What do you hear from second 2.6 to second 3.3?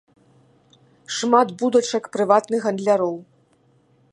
гандляроў.